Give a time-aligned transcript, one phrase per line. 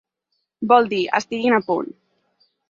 [0.71, 1.93] Vol dir «estiguin a punt».